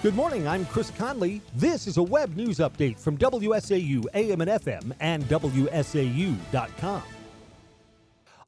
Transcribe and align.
Good 0.00 0.14
morning, 0.14 0.46
I'm 0.46 0.64
Chris 0.66 0.92
Conley. 0.96 1.42
This 1.56 1.88
is 1.88 1.96
a 1.96 2.02
web 2.04 2.36
news 2.36 2.58
update 2.58 3.00
from 3.00 3.18
WSAU 3.18 4.04
AM 4.14 4.40
and 4.40 4.48
FM 4.48 4.92
and 5.00 5.24
WSAU.com. 5.24 7.02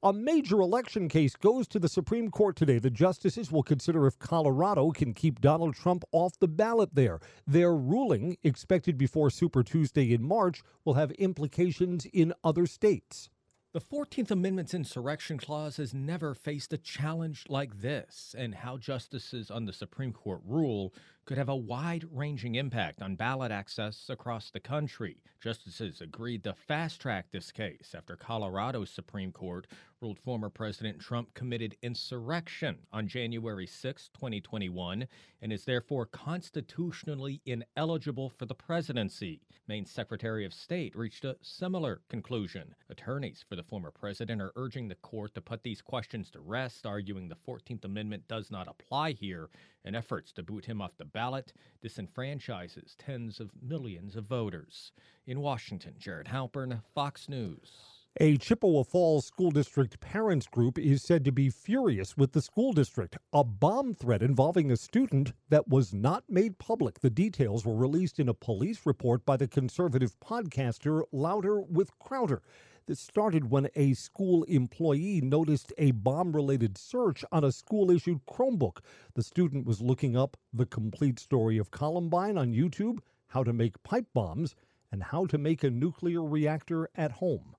A 0.05 0.13
major 0.13 0.61
election 0.61 1.09
case 1.09 1.35
goes 1.35 1.67
to 1.67 1.81
the 1.81 1.89
Supreme 1.89 2.31
Court 2.31 2.55
today. 2.55 2.79
The 2.79 2.89
justices 2.89 3.51
will 3.51 3.65
consider 3.65 4.07
if 4.07 4.17
Colorado 4.21 4.93
can 4.93 5.13
keep 5.13 5.41
Donald 5.41 5.75
Trump 5.75 6.05
off 6.13 6.39
the 6.39 6.47
ballot 6.47 6.91
there. 6.95 7.19
Their 7.49 7.75
ruling, 7.75 8.37
expected 8.45 8.97
before 8.97 9.29
Super 9.29 9.65
Tuesday 9.65 10.15
in 10.15 10.23
March, 10.23 10.63
will 10.85 10.95
have 10.95 11.11
implications 11.13 12.07
in 12.13 12.33
other 12.45 12.65
states. 12.65 13.29
The 13.73 13.81
14th 13.81 14.33
Amendment's 14.33 14.75
insurrection 14.75 15.39
clause 15.39 15.77
has 15.77 15.95
never 15.95 16.35
faced 16.35 16.73
a 16.73 16.77
challenge 16.77 17.45
like 17.49 17.81
this, 17.81 18.35
and 18.37 18.53
how 18.53 18.79
justices 18.79 19.49
on 19.49 19.65
the 19.65 19.73
Supreme 19.73 20.13
Court 20.13 20.41
rule 20.45 20.93
could 21.31 21.39
have 21.39 21.49
a 21.49 21.55
wide 21.55 22.05
ranging 22.11 22.57
impact 22.57 23.01
on 23.01 23.15
ballot 23.15 23.53
access 23.53 24.07
across 24.09 24.51
the 24.51 24.59
country. 24.59 25.23
Justices 25.41 26.01
agreed 26.01 26.43
to 26.43 26.53
fast 26.53 27.01
track 27.01 27.27
this 27.31 27.53
case 27.53 27.95
after 27.97 28.17
Colorado's 28.17 28.91
Supreme 28.91 29.31
Court 29.31 29.69
ruled 30.01 30.19
former 30.19 30.49
President 30.49 30.99
Trump 30.99 31.33
committed 31.35 31.77
insurrection 31.83 32.79
on 32.93 33.07
January 33.07 33.67
6, 33.67 34.11
2021, 34.13 35.07
and 35.41 35.53
is 35.53 35.65
therefore 35.65 36.07
constitutionally 36.07 37.41
ineligible 37.47 38.31
for 38.31 38.47
the 38.47 38.55
presidency. 38.55 39.41
Maine 39.69 39.87
Secretary 39.87 40.45
of 40.45 40.53
State 40.53 40.97
reached 40.97 41.25
a 41.25 41.37
similar 41.43 42.01
conclusion. 42.09 42.75
Attorneys 42.89 43.45
for 43.49 43.55
the 43.55 43.63
former 43.63 43.93
president 43.93 44.43
are 44.43 44.53
urging 44.57 44.89
the 44.89 44.95
court 44.97 45.35
to 45.35 45.41
put 45.41 45.63
these 45.63 45.81
questions 45.81 46.29
to 46.31 46.41
rest, 46.41 46.87
arguing 46.87 47.29
the 47.29 47.37
14th 47.37 47.85
Amendment 47.85 48.27
does 48.27 48.51
not 48.51 48.67
apply 48.67 49.13
here, 49.13 49.49
and 49.85 49.97
efforts 49.97 50.33
to 50.33 50.43
boot 50.43 50.67
him 50.67 50.81
off 50.81 50.97
the 50.97 51.05
ballot 51.05 51.53
disenfranchises 51.85 52.95
tens 52.99 53.41
of 53.41 53.51
millions 53.63 54.17
of 54.17 54.25
voters. 54.25 54.93
In 55.27 55.41
Washington, 55.41 55.95
Jared 55.99 56.29
Halpern, 56.29 56.83
Fox 56.95 57.29
News. 57.29 58.01
A 58.19 58.37
Chippewa 58.39 58.83
Falls 58.83 59.25
School 59.27 59.53
District 59.53 60.01
parents 60.01 60.49
group 60.49 60.77
is 60.77 61.01
said 61.01 61.25
to 61.25 61.31
be 61.31 61.49
furious 61.49 62.17
with 62.17 62.33
the 62.33 62.43
school 62.43 62.73
district. 62.73 63.17
A 63.33 63.45
bomb 63.45 63.95
threat 63.95 64.21
involving 64.21 64.73
a 64.73 64.77
student 64.77 65.33
that 65.49 65.69
was 65.69 65.95
not 65.95 66.25
made 66.29 66.59
public. 66.59 66.99
The 66.99 67.09
details 67.09 67.65
were 67.65 67.77
released 67.77 68.19
in 68.19 68.29
a 68.29 68.35
police 68.35 68.81
report 68.85 69.25
by 69.25 69.37
the 69.37 69.47
conservative 69.47 70.19
podcaster 70.19 71.05
Louder 71.13 71.61
with 71.61 71.97
Crowder. 72.01 72.43
This 72.91 72.99
started 72.99 73.53
when 73.53 73.69
a 73.77 73.93
school 73.95 74.43
employee 74.49 75.21
noticed 75.21 75.73
a 75.79 75.93
bomb 75.93 76.35
related 76.35 76.77
search 76.77 77.25
on 77.31 77.45
a 77.45 77.53
school 77.53 77.89
issued 77.89 78.27
Chromebook. 78.27 78.79
The 79.15 79.23
student 79.23 79.65
was 79.65 79.81
looking 79.81 80.17
up 80.17 80.37
the 80.53 80.67
complete 80.67 81.21
story 81.21 81.57
of 81.57 81.71
Columbine 81.71 82.37
on 82.37 82.53
YouTube, 82.53 82.99
how 83.29 83.45
to 83.45 83.53
make 83.53 83.81
pipe 83.85 84.09
bombs, 84.13 84.57
and 84.91 85.05
how 85.05 85.25
to 85.27 85.39
make 85.39 85.63
a 85.63 85.71
nuclear 85.71 86.25
reactor 86.25 86.91
at 86.97 87.13
home. 87.13 87.55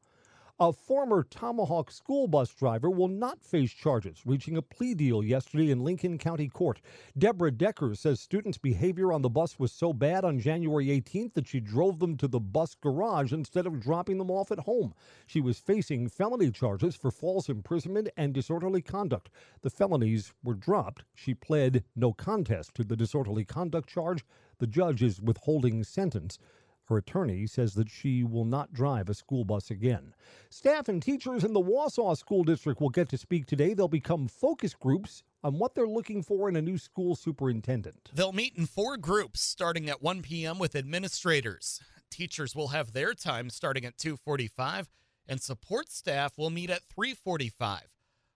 A 0.61 0.71
former 0.71 1.23
Tomahawk 1.23 1.89
school 1.89 2.27
bus 2.27 2.53
driver 2.53 2.91
will 2.91 3.07
not 3.07 3.41
face 3.41 3.71
charges, 3.71 4.21
reaching 4.27 4.57
a 4.57 4.61
plea 4.61 4.93
deal 4.93 5.23
yesterday 5.23 5.71
in 5.71 5.83
Lincoln 5.83 6.19
County 6.19 6.47
Court. 6.47 6.79
Deborah 7.17 7.49
Decker 7.49 7.95
says 7.95 8.19
students' 8.19 8.59
behavior 8.59 9.11
on 9.11 9.23
the 9.23 9.29
bus 9.29 9.57
was 9.57 9.71
so 9.71 9.91
bad 9.91 10.23
on 10.23 10.39
January 10.39 10.85
18th 10.89 11.33
that 11.33 11.47
she 11.47 11.59
drove 11.59 11.97
them 11.97 12.15
to 12.15 12.27
the 12.27 12.39
bus 12.39 12.75
garage 12.75 13.33
instead 13.33 13.65
of 13.65 13.79
dropping 13.79 14.19
them 14.19 14.29
off 14.29 14.51
at 14.51 14.59
home. 14.59 14.93
She 15.25 15.41
was 15.41 15.57
facing 15.57 16.09
felony 16.09 16.51
charges 16.51 16.95
for 16.95 17.09
false 17.09 17.49
imprisonment 17.49 18.09
and 18.15 18.31
disorderly 18.31 18.83
conduct. 18.83 19.31
The 19.63 19.71
felonies 19.71 20.31
were 20.43 20.53
dropped. 20.53 21.05
She 21.15 21.33
pled 21.33 21.83
no 21.95 22.13
contest 22.13 22.75
to 22.75 22.83
the 22.83 22.95
disorderly 22.95 23.45
conduct 23.45 23.89
charge. 23.89 24.23
The 24.59 24.67
judge 24.67 25.01
is 25.01 25.19
withholding 25.19 25.83
sentence. 25.83 26.37
Her 26.85 26.97
attorney 26.97 27.47
says 27.47 27.73
that 27.75 27.89
she 27.89 28.23
will 28.23 28.45
not 28.45 28.73
drive 28.73 29.09
a 29.09 29.13
school 29.13 29.45
bus 29.45 29.71
again. 29.71 30.13
Staff 30.49 30.89
and 30.89 31.01
teachers 31.01 31.43
in 31.43 31.53
the 31.53 31.61
Wausau 31.61 32.17
School 32.17 32.43
District 32.43 32.81
will 32.81 32.89
get 32.89 33.09
to 33.09 33.17
speak 33.17 33.45
today. 33.45 33.73
They'll 33.73 33.87
become 33.87 34.27
focus 34.27 34.73
groups 34.73 35.23
on 35.43 35.57
what 35.57 35.73
they're 35.73 35.87
looking 35.87 36.21
for 36.21 36.49
in 36.49 36.55
a 36.55 36.61
new 36.61 36.77
school 36.77 37.15
superintendent. 37.15 38.11
They'll 38.13 38.33
meet 38.33 38.57
in 38.57 38.65
four 38.65 38.97
groups 38.97 39.41
starting 39.41 39.89
at 39.89 40.01
1 40.01 40.21
p.m. 40.21 40.59
with 40.59 40.75
administrators. 40.75 41.79
Teachers 42.09 42.55
will 42.55 42.69
have 42.69 42.91
their 42.91 43.13
time 43.13 43.49
starting 43.49 43.85
at 43.85 43.97
2:45 43.97 44.87
and 45.27 45.41
support 45.41 45.89
staff 45.89 46.37
will 46.37 46.49
meet 46.49 46.69
at 46.69 46.81
3:45. 46.89 47.83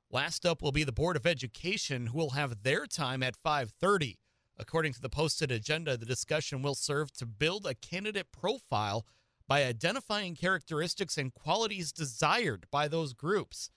Last 0.09 0.46
up 0.46 0.62
will 0.62 0.72
be 0.72 0.86
the 0.86 0.94
Board 0.94 1.18
of 1.18 1.28
Education 1.28 2.08
who 2.08 2.18
will 2.18 2.30
have 2.31 2.64
their 2.64 2.86
time 2.86 3.22
at 3.22 3.36
5:30. 3.36 4.16
According 4.58 4.94
to 4.94 5.02
the 5.02 5.10
posted 5.10 5.52
agenda, 5.52 5.98
the 5.98 6.06
discussion 6.06 6.62
will 6.62 6.76
serve 6.76 7.12
to 7.14 7.26
build 7.26 7.66
a 7.66 7.76
candidate 7.76 8.32
profile 8.32 9.06
by 9.48 9.64
identifying 9.64 10.36
characteristics 10.36 11.18
and 11.18 11.34
qualities 11.34 11.92
desired 11.92 12.66
by 12.72 12.88
those 12.88 13.14
groups. 13.14 13.70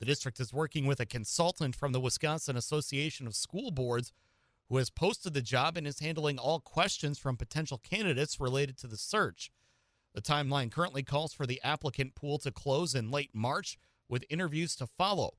The 0.00 0.06
district 0.06 0.38
is 0.40 0.52
working 0.52 0.86
with 0.86 1.00
a 1.00 1.06
consultant 1.06 1.74
from 1.74 1.92
the 1.92 2.00
Wisconsin 2.00 2.56
Association 2.56 3.26
of 3.26 3.34
School 3.34 3.70
Boards 3.70 4.12
who 4.68 4.76
has 4.76 4.90
posted 4.90 5.34
the 5.34 5.40
job 5.40 5.76
and 5.76 5.86
is 5.86 6.00
handling 6.00 6.38
all 6.38 6.60
questions 6.60 7.18
from 7.18 7.36
potential 7.36 7.78
candidates 7.78 8.38
related 8.38 8.76
to 8.78 8.86
the 8.86 8.98
search. 8.98 9.50
The 10.14 10.20
timeline 10.20 10.70
currently 10.70 11.02
calls 11.02 11.32
for 11.32 11.46
the 11.46 11.60
applicant 11.62 12.14
pool 12.14 12.38
to 12.38 12.50
close 12.50 12.94
in 12.94 13.10
late 13.10 13.30
March 13.32 13.78
with 14.08 14.24
interviews 14.28 14.76
to 14.76 14.86
follow. 14.86 15.34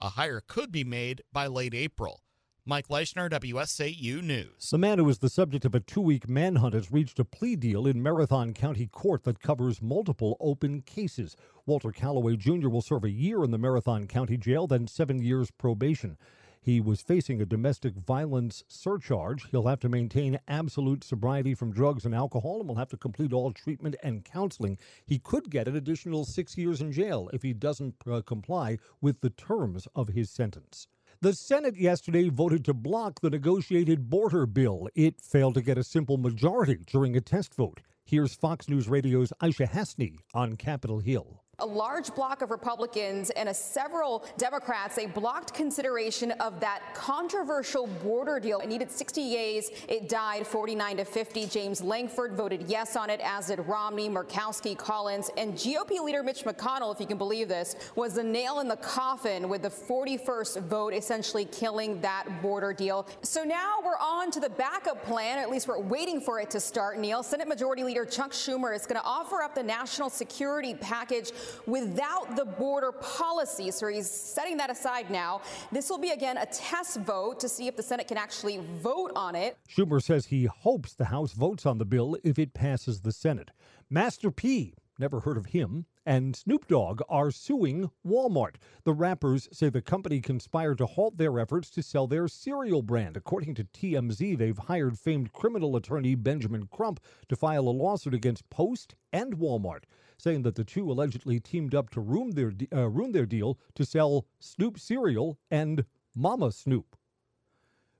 A 0.00 0.10
hire 0.10 0.42
could 0.46 0.70
be 0.70 0.84
made 0.84 1.22
by 1.32 1.46
late 1.46 1.74
April. 1.74 2.20
Mike 2.66 2.88
Leischner, 2.88 3.28
WSAU 3.28 4.22
News. 4.22 4.70
The 4.70 4.78
man 4.78 4.96
who 4.96 5.04
was 5.04 5.18
the 5.18 5.28
subject 5.28 5.66
of 5.66 5.74
a 5.74 5.80
two 5.80 6.00
week 6.00 6.30
manhunt 6.30 6.72
has 6.72 6.90
reached 6.90 7.18
a 7.18 7.24
plea 7.24 7.56
deal 7.56 7.86
in 7.86 8.02
Marathon 8.02 8.54
County 8.54 8.86
Court 8.86 9.24
that 9.24 9.42
covers 9.42 9.82
multiple 9.82 10.38
open 10.40 10.80
cases. 10.80 11.36
Walter 11.66 11.92
Calloway 11.92 12.36
Jr. 12.36 12.70
will 12.70 12.80
serve 12.80 13.04
a 13.04 13.10
year 13.10 13.44
in 13.44 13.50
the 13.50 13.58
Marathon 13.58 14.06
County 14.06 14.38
Jail, 14.38 14.66
then 14.66 14.86
seven 14.86 15.20
years 15.20 15.50
probation. 15.50 16.16
He 16.58 16.80
was 16.80 17.02
facing 17.02 17.42
a 17.42 17.44
domestic 17.44 17.96
violence 17.96 18.64
surcharge. 18.66 19.46
He'll 19.50 19.66
have 19.66 19.80
to 19.80 19.90
maintain 19.90 20.40
absolute 20.48 21.04
sobriety 21.04 21.54
from 21.54 21.70
drugs 21.70 22.06
and 22.06 22.14
alcohol 22.14 22.60
and 22.60 22.68
will 22.70 22.76
have 22.76 22.88
to 22.88 22.96
complete 22.96 23.34
all 23.34 23.52
treatment 23.52 23.96
and 24.02 24.24
counseling. 24.24 24.78
He 25.04 25.18
could 25.18 25.50
get 25.50 25.68
an 25.68 25.76
additional 25.76 26.24
six 26.24 26.56
years 26.56 26.80
in 26.80 26.92
jail 26.92 27.28
if 27.34 27.42
he 27.42 27.52
doesn't 27.52 27.96
uh, 28.10 28.22
comply 28.22 28.78
with 29.02 29.20
the 29.20 29.28
terms 29.28 29.86
of 29.94 30.08
his 30.08 30.30
sentence. 30.30 30.88
The 31.24 31.32
Senate 31.32 31.78
yesterday 31.78 32.28
voted 32.28 32.66
to 32.66 32.74
block 32.74 33.22
the 33.22 33.30
negotiated 33.30 34.10
border 34.10 34.44
bill. 34.44 34.90
It 34.94 35.22
failed 35.22 35.54
to 35.54 35.62
get 35.62 35.78
a 35.78 35.82
simple 35.82 36.18
majority 36.18 36.80
during 36.86 37.16
a 37.16 37.22
test 37.22 37.54
vote. 37.54 37.80
Here's 38.04 38.34
Fox 38.34 38.68
News 38.68 38.88
Radio's 38.88 39.32
Aishah 39.40 39.70
Hasnie 39.70 40.18
on 40.34 40.56
Capitol 40.56 40.98
Hill. 40.98 41.43
A 41.60 41.66
large 41.66 42.12
block 42.14 42.42
of 42.42 42.50
Republicans 42.50 43.30
and 43.30 43.48
a 43.48 43.54
several 43.54 44.24
Democrats, 44.38 44.96
they 44.96 45.06
blocked 45.06 45.54
consideration 45.54 46.32
of 46.32 46.58
that 46.60 46.82
controversial 46.94 47.86
border 47.86 48.40
deal. 48.40 48.58
It 48.58 48.68
needed 48.68 48.90
60 48.90 49.20
yeas. 49.20 49.70
It 49.88 50.08
died 50.08 50.46
49 50.46 50.96
to 50.96 51.04
50. 51.04 51.46
James 51.46 51.80
Lankford 51.80 52.32
voted 52.34 52.64
yes 52.66 52.96
on 52.96 53.08
it, 53.08 53.20
as 53.22 53.46
did 53.46 53.60
Romney, 53.60 54.08
Murkowski, 54.08 54.76
Collins, 54.76 55.30
and 55.36 55.54
GOP 55.54 56.00
leader 56.00 56.22
Mitch 56.22 56.44
McConnell, 56.44 56.92
if 56.92 57.00
you 57.00 57.06
can 57.06 57.18
believe 57.18 57.48
this, 57.48 57.76
was 57.94 58.14
the 58.14 58.24
nail 58.24 58.58
in 58.58 58.66
the 58.66 58.76
coffin 58.76 59.48
with 59.48 59.62
the 59.62 59.70
41st 59.70 60.62
vote, 60.62 60.92
essentially 60.92 61.44
killing 61.44 62.00
that 62.00 62.26
border 62.42 62.72
deal. 62.72 63.06
So 63.22 63.44
now 63.44 63.76
we're 63.84 63.98
on 64.00 64.30
to 64.32 64.40
the 64.40 64.50
backup 64.50 65.04
plan, 65.04 65.38
at 65.38 65.50
least 65.50 65.68
we're 65.68 65.78
waiting 65.78 66.20
for 66.20 66.40
it 66.40 66.50
to 66.50 66.60
start, 66.60 66.98
Neil. 66.98 67.22
Senate 67.22 67.46
Majority 67.46 67.84
Leader 67.84 68.04
Chuck 68.04 68.32
Schumer 68.32 68.74
is 68.74 68.86
going 68.86 69.00
to 69.00 69.06
offer 69.06 69.42
up 69.42 69.54
the 69.54 69.62
national 69.62 70.10
security 70.10 70.74
package 70.74 71.30
without 71.66 72.36
the 72.36 72.44
border 72.44 72.92
policy. 72.92 73.70
So 73.70 73.88
he's 73.88 74.10
setting 74.10 74.56
that 74.58 74.70
aside 74.70 75.10
now. 75.10 75.40
This 75.72 75.90
will 75.90 75.98
be 75.98 76.10
again 76.10 76.36
a 76.36 76.46
test 76.46 77.00
vote 77.00 77.40
to 77.40 77.48
see 77.48 77.66
if 77.66 77.76
the 77.76 77.82
Senate 77.82 78.08
can 78.08 78.18
actually 78.18 78.60
vote 78.82 79.12
on 79.16 79.34
it. 79.34 79.56
Schumer 79.68 80.02
says 80.02 80.26
he 80.26 80.44
hopes 80.44 80.94
the 80.94 81.06
House 81.06 81.32
votes 81.32 81.66
on 81.66 81.78
the 81.78 81.84
bill 81.84 82.16
if 82.24 82.38
it 82.38 82.54
passes 82.54 83.00
the 83.00 83.12
Senate. 83.12 83.50
Master 83.90 84.30
P, 84.30 84.74
never 84.98 85.20
heard 85.20 85.36
of 85.36 85.46
him, 85.46 85.86
and 86.06 86.36
Snoop 86.36 86.68
Dogg 86.68 87.00
are 87.08 87.30
suing 87.30 87.90
Walmart. 88.06 88.56
The 88.84 88.92
rappers 88.92 89.48
say 89.52 89.68
the 89.68 89.80
company 89.80 90.20
conspired 90.20 90.78
to 90.78 90.86
halt 90.86 91.16
their 91.16 91.38
efforts 91.38 91.70
to 91.70 91.82
sell 91.82 92.06
their 92.06 92.28
cereal 92.28 92.82
brand. 92.82 93.16
According 93.16 93.54
to 93.54 93.64
TMZ, 93.64 94.36
they've 94.36 94.58
hired 94.58 94.98
famed 94.98 95.32
criminal 95.32 95.76
attorney 95.76 96.14
Benjamin 96.14 96.68
Crump 96.70 97.00
to 97.28 97.36
file 97.36 97.68
a 97.68 97.70
lawsuit 97.70 98.14
against 98.14 98.48
Post 98.50 98.94
and 99.12 99.38
Walmart 99.38 99.84
saying 100.24 100.42
that 100.42 100.54
the 100.54 100.64
two 100.64 100.90
allegedly 100.90 101.38
teamed 101.38 101.74
up 101.74 101.90
to 101.90 102.00
ruin 102.00 102.30
their, 102.30 102.50
uh, 102.72 102.88
ruin 102.88 103.12
their 103.12 103.26
deal 103.26 103.58
to 103.74 103.84
sell 103.84 104.26
Snoop 104.40 104.78
cereal 104.80 105.38
and 105.50 105.84
Mama 106.16 106.50
Snoop. 106.50 106.96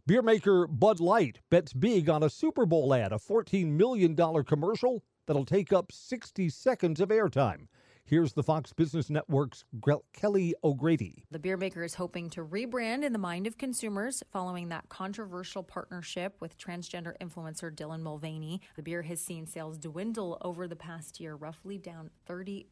Beer 0.07 0.23
maker 0.23 0.67
Bud 0.67 1.01
Light 1.01 1.41
bets 1.51 1.75
big 1.75 2.09
on 2.09 2.23
a 2.23 2.31
Super 2.31 2.65
Bowl 2.65 2.95
ad, 2.95 3.13
a 3.13 3.17
$14 3.17 3.67
million 3.67 4.17
commercial 4.45 5.05
that'll 5.27 5.45
take 5.45 5.71
up 5.71 5.93
60 5.93 6.49
seconds 6.49 6.99
of 6.99 7.11
airtime. 7.11 7.67
Here's 8.07 8.35
the 8.35 8.43
Fox 8.43 8.71
Business 8.75 9.09
Network's 9.09 9.65
Kelly 10.13 10.55
O'Grady. 10.63 11.25
The 11.31 11.39
beer 11.39 11.57
maker 11.57 11.83
is 11.83 11.95
hoping 11.95 12.29
to 12.31 12.45
rebrand 12.45 13.03
in 13.03 13.15
the 13.15 13.19
mind 13.19 13.47
of 13.47 13.57
consumers 13.57 14.23
following 14.31 14.69
that 14.69 14.91
controversial 14.91 15.63
partnership 15.63 16.37
with 16.39 16.59
transgender 16.59 17.15
influencer 17.23 17.75
Dylan 17.75 18.03
Mulvaney. 18.03 18.61
The 18.77 18.83
beer 18.83 19.01
has 19.01 19.23
seen 19.23 19.47
sales 19.47 19.79
dwindle 19.79 20.37
over 20.43 20.69
the 20.69 20.77
past 20.77 21.19
year, 21.19 21.35
roughly 21.35 21.79
down 21.79 22.11
30%. 22.29 22.67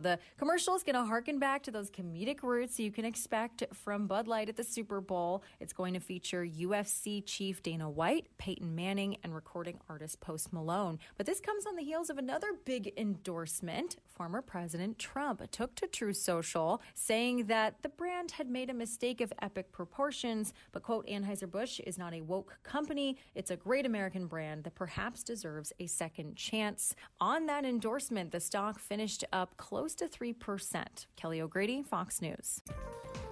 The 0.00 0.18
commercial 0.36 0.74
is 0.74 0.82
going 0.82 0.96
to 0.96 1.04
harken 1.04 1.38
back 1.38 1.62
to 1.62 1.70
those 1.70 1.92
comedic 1.92 2.42
roots 2.42 2.80
you 2.80 2.90
can 2.90 3.04
expect 3.04 3.62
from 3.72 4.08
Bud 4.08 4.26
Light 4.26 4.48
at 4.48 4.56
the 4.56 4.64
Super 4.64 5.00
Bowl. 5.00 5.44
It's 5.60 5.72
going 5.72 5.94
to 5.94 6.00
feature 6.00 6.44
UFC 6.44 7.24
chief 7.24 7.62
Dana 7.62 7.88
White, 7.88 8.26
Peyton 8.38 8.74
Manning, 8.74 9.16
and 9.22 9.32
recording 9.32 9.78
artist 9.88 10.18
Post 10.18 10.52
Malone. 10.52 10.98
But 11.16 11.26
this 11.26 11.38
comes 11.38 11.66
on 11.66 11.76
the 11.76 11.84
heels 11.84 12.10
of 12.10 12.18
another 12.18 12.48
big 12.64 12.92
endorsement. 12.96 13.94
Former 14.24 14.40
President 14.40 14.98
Trump 14.98 15.42
took 15.50 15.74
to 15.74 15.86
Truth 15.86 16.16
Social 16.16 16.80
saying 16.94 17.44
that 17.48 17.82
the 17.82 17.90
brand 17.90 18.30
had 18.30 18.48
made 18.48 18.70
a 18.70 18.72
mistake 18.72 19.20
of 19.20 19.30
epic 19.42 19.70
proportions, 19.70 20.54
but 20.72 20.82
quote, 20.82 21.06
Anheuser-Busch 21.06 21.80
is 21.80 21.98
not 21.98 22.14
a 22.14 22.22
woke 22.22 22.56
company. 22.62 23.18
It's 23.34 23.50
a 23.50 23.56
great 23.56 23.84
American 23.84 24.26
brand 24.26 24.64
that 24.64 24.76
perhaps 24.76 25.22
deserves 25.22 25.74
a 25.78 25.86
second 25.86 26.36
chance. 26.36 26.94
On 27.20 27.44
that 27.44 27.66
endorsement, 27.66 28.32
the 28.32 28.40
stock 28.40 28.78
finished 28.78 29.24
up 29.30 29.58
close 29.58 29.94
to 29.96 30.06
3%. 30.06 31.06
Kelly 31.16 31.42
O'Grady, 31.42 31.82
Fox 31.82 32.22
News. 32.22 32.62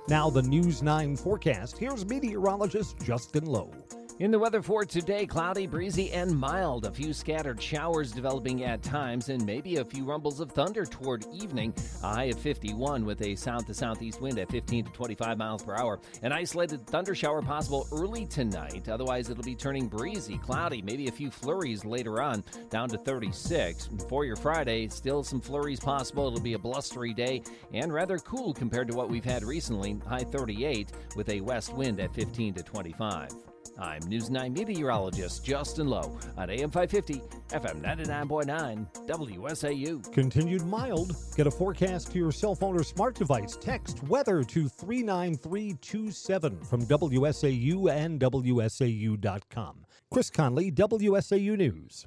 Now, 0.09 0.29
the 0.29 0.43
News 0.43 0.83
9 0.83 1.17
forecast. 1.17 1.79
Here's 1.79 2.05
meteorologist 2.05 2.99
Justin 3.03 3.47
Loew. 3.47 3.73
In 4.19 4.31
the 4.31 4.39
weather 4.39 4.63
for 4.63 4.85
today, 4.85 5.27
cloudy, 5.27 5.67
breezy, 5.67 6.13
and 6.13 6.39
mild. 6.39 6.85
A 6.85 6.91
few 6.93 7.13
scattered 7.13 7.61
showers 7.61 8.13
developing 8.13 8.63
at 8.63 8.83
times, 8.83 9.31
and 9.31 9.45
maybe 9.45 9.77
a 9.77 9.85
few 9.85 10.05
rumbles 10.05 10.39
of 10.39 10.53
thunder 10.53 10.85
toward 10.85 11.25
evening. 11.33 11.75
A 12.03 12.15
high 12.15 12.25
of 12.25 12.39
51 12.39 13.07
with 13.07 13.23
a 13.23 13.35
south 13.35 13.67
to 13.67 13.75
southeast 13.75 14.21
wind 14.21 14.39
at 14.39 14.51
15 14.51 14.85
to 14.85 14.93
25 14.93 15.39
miles 15.39 15.63
per 15.65 15.75
hour. 15.75 15.99
An 16.23 16.31
isolated 16.31 16.87
thunder 16.87 17.15
shower 17.15 17.41
possible 17.41 17.89
early 17.91 18.27
tonight. 18.27 18.89
Otherwise, 18.89 19.31
it'll 19.31 19.43
be 19.43 19.57
turning 19.57 19.89
breezy, 19.89 20.37
cloudy, 20.39 20.83
maybe 20.83 21.09
a 21.09 21.13
few 21.13 21.31
flurries 21.31 21.85
later 21.85 22.21
on, 22.21 22.45
down 22.71 22.91
to 22.91 22.99
36. 22.99 23.89
For 24.09 24.25
your 24.25 24.37
Friday, 24.37 24.89
still 24.89 25.25
some 25.25 25.41
flurries 25.41 25.81
possible. 25.81 26.29
It'll 26.29 26.41
be 26.41 26.55
a 26.55 26.59
blustery 26.59 27.15
day 27.15 27.43
and 27.73 27.93
rather 27.93 28.19
cool 28.19 28.53
compared 28.53 28.89
to 28.89 28.95
what 28.95 29.09
we've 29.09 29.25
had 29.25 29.43
recently. 29.43 29.99
High 30.07 30.25
38 30.25 30.93
with 31.17 31.31
a 31.31 31.41
west 31.41 31.73
wind 31.73 31.99
at 31.99 32.15
15 32.15 32.55
to 32.55 32.63
25. 32.63 33.31
I'm 33.79 34.03
News 34.03 34.31
9 34.31 34.53
meteorologist 34.53 35.45
Justin 35.45 35.87
Loew 35.89 36.19
on 36.37 36.51
AM 36.51 36.71
550, 36.71 37.23
FM 37.49 37.83
99.9, 37.83 38.87
WSAU. 39.09 40.13
Continued 40.13 40.67
mild. 40.67 41.17
Get 41.37 41.47
a 41.47 41.51
forecast 41.51 42.13
to 42.13 42.19
your 42.19 42.33
cell 42.33 42.55
phone 42.55 42.79
or 42.79 42.85
smart 42.85 43.15
device. 43.15 43.57
Text 43.57 44.03
weather 44.05 44.45
to 44.45 44.69
39327 44.69 46.65
from 46.65 46.87
WSAU 46.87 47.91
and 47.91 48.21
WSAU.com. 48.21 49.87
Chris 50.13 50.31
Conley, 50.31 50.71
WSAU 50.71 51.57
News. 51.57 52.07